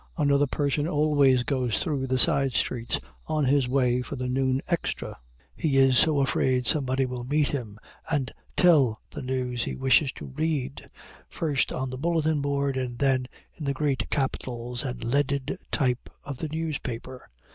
Another 0.17 0.47
person 0.47 0.87
always 0.87 1.43
goes 1.43 1.77
through 1.77 2.07
the 2.07 2.17
side 2.17 2.53
streets 2.53 2.99
on 3.27 3.45
his 3.45 3.67
way 3.67 4.01
for 4.01 4.15
the 4.15 4.27
noon 4.27 4.59
extra, 4.67 5.15
he 5.55 5.77
is 5.77 5.99
so 5.99 6.21
afraid 6.21 6.65
somebody 6.65 7.05
will 7.05 7.23
meet 7.23 7.49
him 7.49 7.77
and 8.09 8.33
tell 8.55 8.99
the 9.11 9.21
news 9.21 9.63
he 9.63 9.75
wishes 9.75 10.11
to 10.13 10.25
read, 10.25 10.87
first 11.29 11.71
on 11.71 11.91
the 11.91 11.99
bulletin 11.99 12.41
board, 12.41 12.77
and 12.77 12.97
then 12.97 13.27
in 13.57 13.63
the 13.65 13.75
great 13.75 14.09
capitals 14.09 14.83
and 14.83 15.03
leaded 15.03 15.55
type 15.71 16.09
of 16.23 16.37
the 16.39 16.47
newspaper. 16.49 17.29